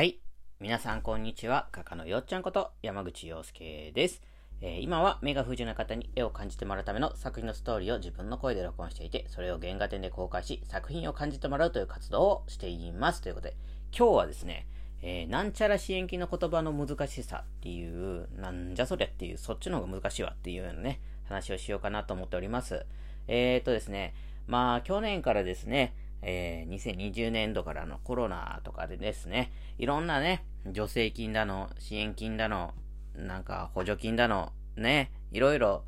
[0.00, 0.18] はい。
[0.60, 1.68] 皆さん、こんにちは。
[1.72, 4.22] 画家のよっちゃんこと、山口洋介です。
[4.62, 13.20] えー今は目が不自由な方に絵を感じてもらうための作品のストーリーを自分の声で録音していて、それを原画展で公開し、作品を感じてもらうという活動をしています。
[13.20, 13.56] ということで、
[13.94, 14.66] 今日はですね、
[15.02, 22.86] えーなんちゃら支援金の言葉の難しさっていう、なんじゃそりゃっていう、そっちの方が難しいわっていうようなね、話をしようかなと思っております。
[23.28, 24.14] えー、っとですね、
[24.46, 32.74] まあ、去年からですね、えー2020年度からのコロナとかでですね、いろんなね、助成金だの、支援金だの、
[33.14, 35.84] なんか補助金だの、ね、いろいろ、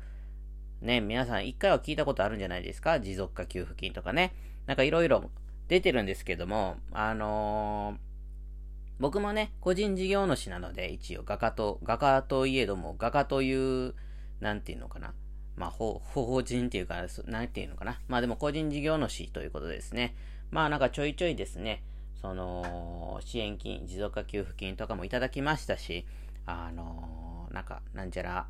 [0.81, 2.99] ね、皆さん一回は聞いたことあるんじゃないですか？
[2.99, 4.33] 持続化給付金とかね。
[4.65, 5.29] なんかいろいろ
[5.67, 8.13] 出てるんですけども、あのー
[8.99, 13.95] 僕もね、個人事業主なので、一応画家と、画家といえども、画家という、
[14.39, 15.13] なんていうのかな。
[15.55, 17.99] まあ、法、人っていうか、そなんていうのかな。
[18.07, 20.15] まあでも個人事業主ということですね。
[20.51, 21.83] まあなんかちょいちょいですね、
[22.21, 26.05] その、支援金、持続化給付金とかもいただきましたし、
[26.45, 28.47] あのーなんか、なんちゃら、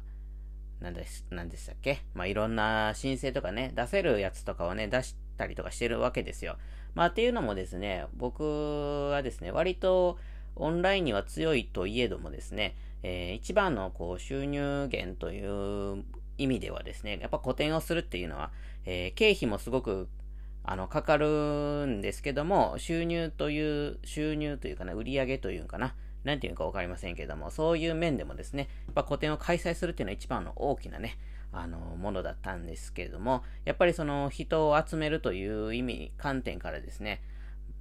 [0.79, 6.57] なんです、なんでしたっけまあいろんな申請とかね、出せるやつとかをね、出したりとかしてるわけですよ。
[6.95, 10.17] まあっていうのもですね、僕はですね、割と
[10.55, 16.03] オンラインには強いといえどもですね、えー一番のこう収入源という
[16.37, 18.51] 意味ではですね、やっぱ個展をするっていうのは、
[18.85, 20.07] えー経費もすごく
[20.65, 31.17] あの、かかるんですけども、収入という、収入というかな、売り上げというかな、なんていうかわかりませんけども、そういう面でもですね、やっぱ個展を開催するっていうのは一番の大きなね、
[31.51, 37.21] あの、ものだったんですけれども、やっぱりその人を集めるという意味、観点からですね、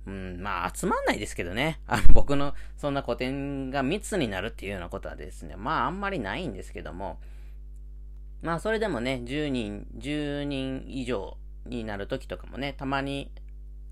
[0.04, 1.78] うん、まあ集まんないですけどね。
[1.86, 7.20] あの僕のそんな個展が密になるっていうようなことはですね、まああんまりないんですけども、
[8.42, 13.30] まあそれでもね、10人、10人以上になる時とかもね、たまに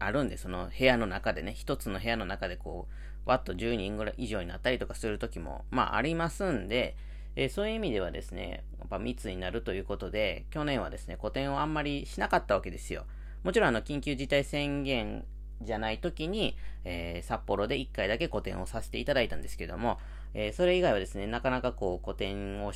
[0.01, 2.89] あるんで、その部屋の中でね、一つの部屋の中でこ
[3.27, 6.97] う、わっと10人ぐらい以上になったりとかする時も、まあありますんで、
[7.37, 13.05] えーそういう意味ではですね、やっぱ密になるということで、去年はですね、個展をあんまりしなかったわけですよ。
[13.45, 15.25] もちろんあの、緊急事態宣言
[15.63, 19.99] じゃない時に、えー札幌で1回だけ個展をさせていただいたんですけども、
[20.35, 22.73] えーそれ以外はですね、なかなかこう、個展を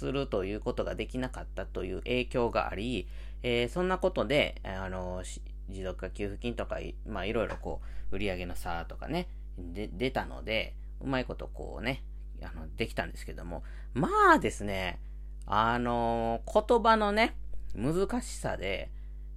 [0.00, 3.06] するということができなかったという影響があり、
[3.42, 5.22] えーそんなことで、あの、
[5.68, 9.28] 持続化給付金とか、まあいろいろこう、売上の差とかね、
[9.58, 12.02] で、出たので、うまいことこうね、
[12.42, 13.62] あの、できたんですけども、
[13.92, 15.00] まあですね、
[15.46, 17.36] あの、言葉のね、
[17.74, 18.90] 難しさで、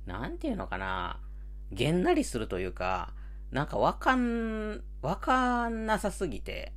[0.05, 1.19] なんていうのかな、
[1.71, 3.13] げんなりするというか、
[3.51, 6.71] なんかわかん、わかんなさすぎて、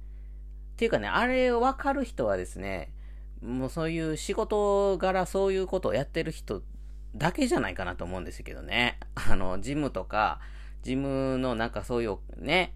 [0.74, 2.92] っていうかね、あれわかる人はですね、
[3.42, 6.62] もうそういう仕事柄そういうことをやってる人
[7.14, 8.98] だけじゃないかなと思うんですけどね。
[9.14, 10.40] あの、ジムとか、
[10.82, 12.74] ジムのなんかそういうね、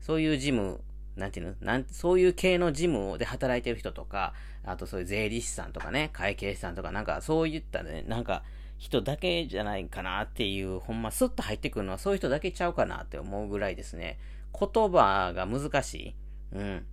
[0.00, 0.80] そういうジム、
[1.16, 4.34] なんていうのなんそういう系のジムで働いてる人とか、
[4.64, 8.42] あとそういう税理士さんとかね、会計士さんとか、なんかそういったね、なんか
[8.78, 14.18] 人だけじゃないかなっていう、ほんまスッと入ってくるのはそういう人だけちゃうかなって思うぐらいですね。
[14.52, 16.14] 言葉が難しい。
[16.52, 16.86] うん。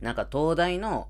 [0.00, 1.08] なんか東大の、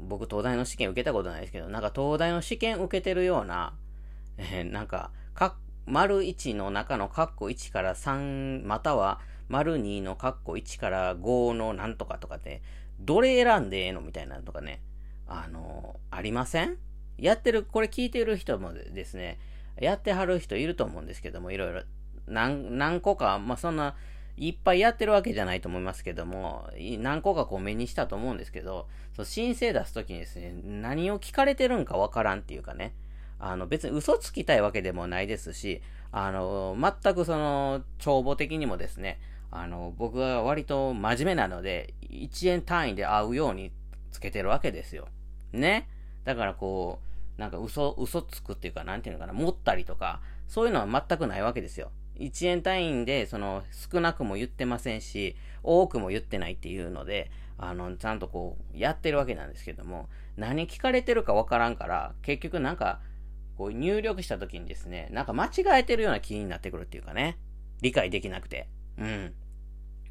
[0.00, 3.74] 僕東大の試験受けたことないですけど、なんか東大の試験受けてるような、
[4.38, 5.56] えーなんか、か、
[5.86, 12.62] 丸1の中のカッコ1から3、または丸2のカッコ1から5のなんとかとかって、
[13.00, 14.80] どれ選んでええのみたいなのとかね、
[15.26, 16.76] あのーありません？
[17.18, 19.38] やってる、これ聞いてる人もですね、
[19.80, 21.82] やってはる人いると思うんですけども、いろいろ、
[22.26, 23.96] 何、何個か、まあ、そんな、
[24.40, 26.68] いっぱいやってるわけじゃないと思いますけども、
[26.98, 32.94] 何個かこう目にしたと思うんですけど、そう申請出すときにですね、何を聞かれてるんかわからんっていうかね、
[33.40, 35.82] あの別に嘘つきたいわけでもないですし、
[36.12, 43.72] あの、全くその、帳簿的にもですね、あの、僕は割と真面目なので、1円単位で会うように
[44.10, 45.08] つけてるわけですよ。
[45.52, 45.88] ね。
[46.24, 47.00] だからこ
[47.36, 51.90] う、なんか嘘、嘘つくっていうか、なんていうのかな、持ったりとか、そういうのは全くないわけですよ。
[52.18, 53.62] 1円単位で、その、
[53.92, 63.00] 少なくも言ってませんし、多くも言ってないっていうので、あの、ちゃんとこう、やってるわけなんですけども、何聞かれてるかわからんから、結局なんか、
[63.56, 67.36] こう入力した時にですね、なんか間違えてるような気になってくるっていうかね、
[67.82, 68.68] 理解できなくて。
[68.98, 69.34] うん。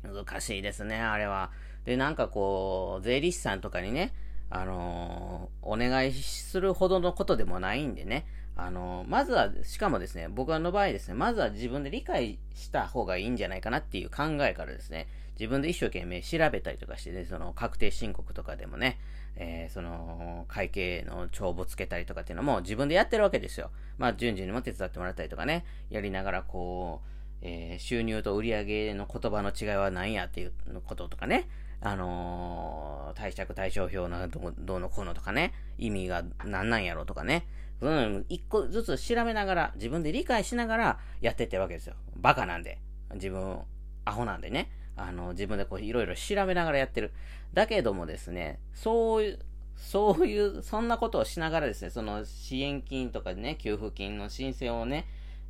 [0.03, 1.51] 難しいですね、あれは。
[1.85, 4.13] で、なんかこう、税理士さんとかにね、
[4.49, 8.25] あのーお願いするほどのことでもないんでね、
[8.59, 15.07] あのまずは、しかもですね、僕の場合ですね、まずは自分で理解した方がいいんじゃないかなっていう考えからですね、
[15.39, 18.99] 自分で一生懸命調べたりとかしてね、その確定申告とかでもね、
[19.35, 23.69] えーその、会計の帳簿つけたりとかっていうのも自分でやってるわけですよ。
[23.99, 31.47] まあ、順次にも手伝ってもらったりとかね、やりながらこう、えー、収入と売上げの言葉の違いは何やっていうこととかね、
[31.79, 37.45] あのー、貸借対照表のどどうのこうのとかね、意味が何なんやろうとかね、
[37.81, 41.95] ういうの一個ずつ調べながら、自分で理解しながらやってってるわけですよ。
[42.15, 42.79] バカなんで。
[43.13, 43.59] 自分、
[44.05, 44.71] アホなんでね。
[44.95, 47.11] あの、自分でこういろいろ調べながらやってる。
[47.53, 49.39] だけどもですね、そういう、
[49.75, 55.05] そういう、そんなことをしながらですね、その支援金とかね、給付金の申請をね、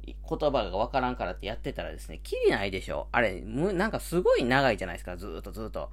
[0.06, 0.16] 言
[0.52, 3.08] 葉がわからんからってやってたらですね、きりないでしょ。
[3.12, 5.90] あれ、む、なんかすごい長いじゃないですか、ずっとずっと。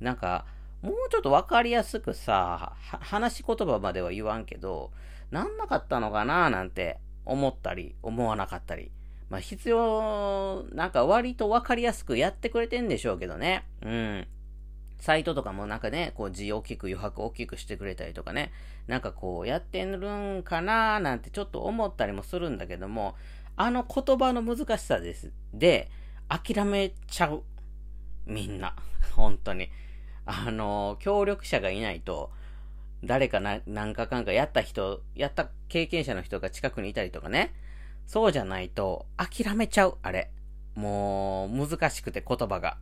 [0.00, 0.46] なんか、
[0.82, 4.92] もうちょっとわかりやすくさ、話し言葉までは言わんけど、
[5.30, 8.90] なんなかったのかななんて思ったり、思わなかったり。
[9.28, 13.66] まあ、必要、なんか割とわかりやすくやってくれてんでしょうけどね。
[13.82, 14.26] うん。
[15.00, 18.52] サイトとかもなんかね、こう字大きく余白大きくしてくれたりとかね、
[18.86, 23.14] なんかこうやってるんかななんてちょっと思ったりもするんだけども、
[23.56, 25.30] あの言葉の難しさです。
[25.52, 25.90] で、
[26.28, 27.42] 諦めちゃう。
[28.26, 28.74] みんな。
[29.14, 29.68] 本当に。
[30.30, 32.30] あの、協力者がいないと、
[33.02, 37.54] 誰かな、何かかんかやった人、やった経験者の人が近くにいたりとかね。
[38.06, 40.30] そうじゃないと、諦めちゃう、あれ。
[40.74, 42.76] もう、難しくて言葉が。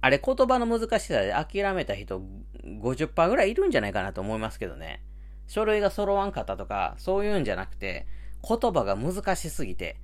[0.00, 2.20] あれ、言葉の難しさで諦めた人
[2.64, 5.00] 50%ぐらいいるんじゃないかなと思いますけどね。
[5.46, 8.08] 書類が揃わんかったとか、そういうんじゃなくて、
[8.46, 9.96] 言葉が難しすぎて、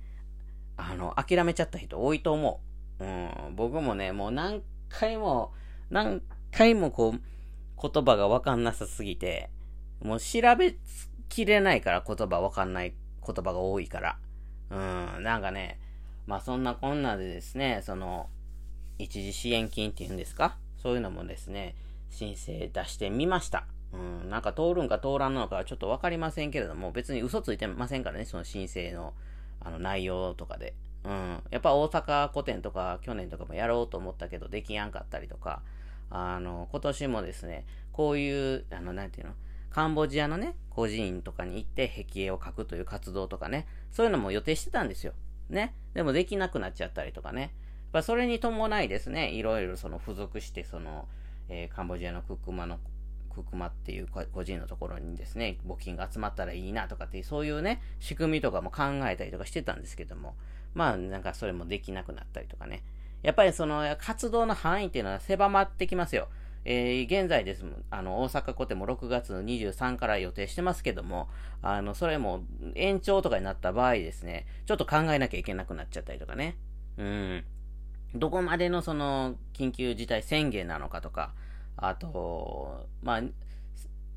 [0.77, 2.61] あの、諦めちゃった人多いと思
[2.99, 3.03] う。
[3.03, 5.53] うん、僕もね、もう何回も、
[5.89, 6.21] 何
[6.51, 7.21] 回もこう、
[7.89, 9.49] 言葉がわかんなさすぎて、
[10.01, 10.75] もう調べ
[11.29, 12.93] きれないから言葉わかんない
[13.25, 14.17] 言葉が多いから。
[14.69, 15.79] うん、なんかね、
[16.27, 18.29] まあそんなこんなでですね、その、
[18.99, 20.57] 一時支援金っていうんですか？
[20.77, 21.75] そういうのもですね、
[22.09, 23.65] 申請出してみました。
[23.93, 29.13] うん、なんか通るんか通らんのかはちょっとわかりませんけれども、別に嘘ついてませんからね、その申請の、
[29.59, 30.75] あの内容とかで。
[31.03, 31.43] うん。
[31.49, 35.61] やっぱ大阪古典とか去年とかもやろうと思ったけどできやんかったりとか、
[36.11, 39.33] あの、今年もですね、こういう、あの、なんていうの、
[39.71, 45.13] カンボジアのね、孤児院とかに行って壁画を描くという活動とかね、そういうのも予定してたんですよ。
[45.49, 45.73] ね。
[45.93, 47.41] でもできなくなっちゃったりとかね。
[47.41, 47.51] やっ
[47.93, 51.07] ぱそれに伴いですね、いろいろその付属して、その、
[51.49, 52.79] えー、カンボジアのクックマの、
[53.33, 60.35] クックマっていう個人のところにですね、募金が集まったらいいなとかっていう、そういうね、仕組みとかも考えたりとかしてたんですけども、
[60.73, 62.83] まあなんかそれもできなくなったりとかね。
[63.23, 66.27] やっぱりその活動の範囲っていうのは狭まってきますよ。
[66.63, 67.65] えー、現在です。
[67.89, 71.27] あの、大阪コテも6月の23から予定してますけども、
[71.61, 72.43] あの、それも
[72.75, 76.55] 延長とかになった場合ですね、ちょっと考えなきゃいけなくなっちゃったりとかね。
[76.97, 77.43] うん。
[78.13, 81.33] どこまでのその、緊急事態宣言なのかとか、
[81.77, 83.21] あと、まあ、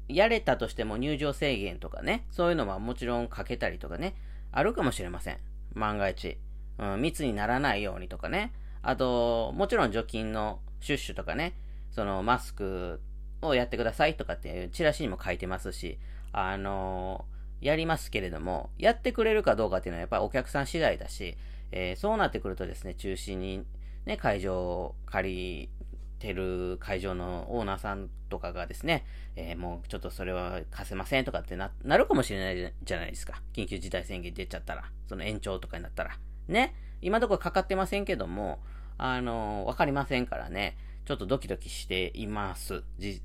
[0.09, 4.15] やれたとしても入場制限とかね、そういうのはもちろんかけたりとかね、
[4.53, 5.39] あるかもしれません。
[5.73, 6.37] 万が一。
[6.77, 8.53] うん、密にならないようにとかね。
[8.85, 11.55] あと、もちろん除菌のシュッシュとかね、
[11.91, 13.01] そのマスク
[13.41, 15.99] をやってくださいとかっていうチラシにも書いてますし、
[16.33, 17.25] あの、
[17.61, 21.37] やりますけれども、やってくれるかどうかっていうのはやっぱりお客さん次第だし、
[21.73, 23.65] えー、そうなってくるとですね、中心に
[24.05, 25.71] ね、会場を借り
[26.19, 33.41] てる会場のオーナーさんとかがですね、えー、もうちょっとそれは貸せませんとかってな、なるかもしれないじゃないですか。
[33.55, 36.19] 緊急事態宣言出ちゃったら、その延長とかになったら。
[36.49, 36.75] ね。
[37.01, 38.61] 今どこかかってませんけども、
[38.99, 40.77] あの、わかりませんからね。
[41.05, 42.83] ちょっとドキドキしています。
[42.99, 43.23] じ、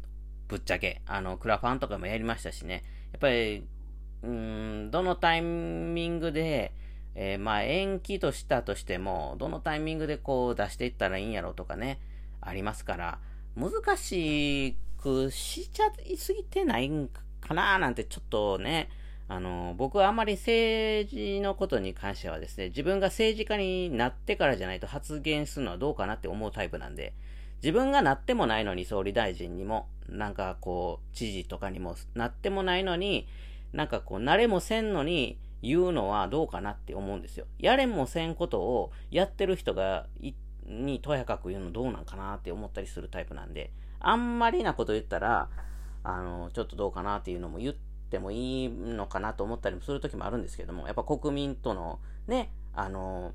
[0.47, 1.01] ぶっちゃけ。
[1.05, 2.83] あの、クラファンとかもやりましたしね。
[3.13, 3.65] やっぱり、
[4.23, 6.73] うーん、どのタイミングで、
[7.15, 11.99] えー、まあ延期としたとしても、どのタイミングでこう出していったらいいんやろうとかね、
[12.41, 13.19] ありますから、
[13.55, 17.09] 難しくしちゃいすぎてないん
[17.41, 18.89] かななんてちょっとね、
[19.31, 27.13] あの、僕はあまり政治のことに関してはですね、自分が政治家になってからじゃないと発言するのはどうかなって思うタイプなんで、
[27.61, 33.27] 自分がなってもないのに総理大臣にも、なんかこう、知事とかにもなってもないのに、
[33.71, 37.45] なんかこう、慣れもせんのに言うのはどうかなって思うんですよ。
[37.59, 40.07] やれもせんことをやってる人が、
[40.65, 43.69] にとやかく言うのどうなんかなって思ったりするタイプなんで、
[43.99, 45.49] あんまりなこと言ったら、
[46.03, 53.33] あの、ちょっとどうかなっていうのも言ってもいいのかなと思ったりもする時もあるんですけども、やっぱ国民とのね、あの、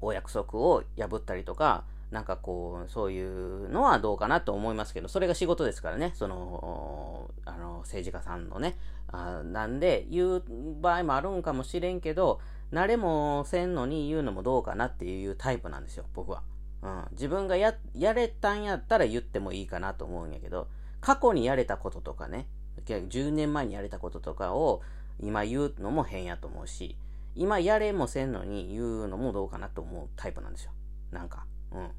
[0.00, 8.76] お約束を破ったりとか、なんかこう、そういうのはどうかなと思いますけど、それが仕事ですからね、その、あの、政治家さんのね。
[9.08, 10.42] あなんで、言う
[10.80, 12.40] 場合もあるんかもしれんけど、
[12.72, 16.42] 慣れもせんのに言うのもどうかなっていうタイプなんですよ、僕は。
[16.82, 17.04] うん。
[17.12, 20.68] 自分がや、やれたんやったら言ってもいいかなと思うんやけど、
[21.00, 22.46] 過去にやれたこととかね、
[22.84, 24.82] 10年前にやれたこととかを
[25.20, 26.96] 今言うのも変やと思うし、
[27.34, 30.72] 今やれもせんのに言うのもどうかなと思うタイプなんですよ。
[31.10, 31.90] なんか、うん。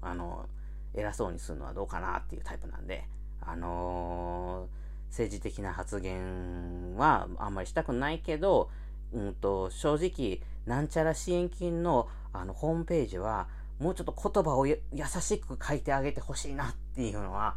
[0.00, 0.46] あの、
[0.94, 3.04] 偉そうにするのはどうかなっていうタイプなんで、
[3.40, 8.70] あのー、政治的な発言はあんまりしたくないけど、
[9.12, 13.48] うんと、正直、なんちゃら支援金のあのホームページは、
[13.78, 14.76] もうちょっと言葉を優
[15.20, 17.56] しく書いてあげてほしいなっていうのは、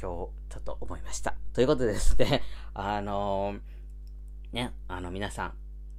[0.00, 1.34] ちょっと思いました。
[1.56, 2.42] ということでですね、
[2.74, 3.60] あのー、
[4.52, 5.54] ね、あの皆さん、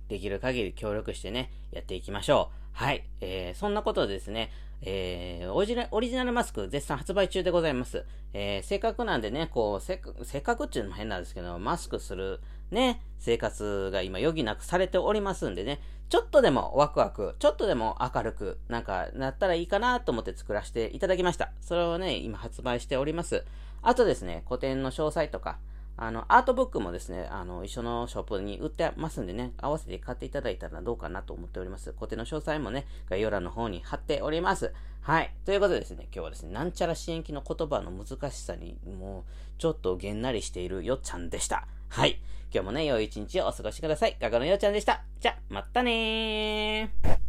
[0.08, 2.78] できる限り協力してね、やっていきましょう。
[2.78, 3.04] はい。
[3.22, 4.52] えー、そんなことでですね、
[4.84, 8.06] えー、オリジナオリジナルマスク絶賛発売中でございます。
[8.34, 21.52] えー、せっかくなんでね、こう、せせっかくっていうのも変なんですけど、マスクするね、生活が今余儀なくされておりますんでね、ちょっとでもワクワク、ちょっとでも明るく、なんか、なったらいいかなと思って作らせていただきました。
[21.62, 23.44] それをね、今発売しております。
[23.82, 25.60] あとですね、個展の詳細とか、
[26.00, 31.92] あの、アートブックもですね、あの、一緒のショップに売ってますんでね、合わせて買っていただいたらどうかなと思っております。
[31.94, 34.74] 個展の詳細もね、概要欄の方に貼っております。
[35.02, 35.34] はい。
[35.46, 41.66] ということでですね、今日はですね、なんちゃら支援機の言葉の難しさに、もう、ちょっとげんなりしているよっちゃんでした。
[41.90, 42.20] はい。
[42.54, 44.18] 今日もね、良い一日をお過ごしください。
[44.22, 45.02] ガガのよっちゃんでした。
[45.20, 47.27] じゃ、またねー。